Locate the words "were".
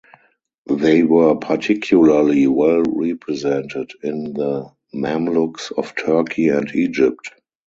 1.03-1.35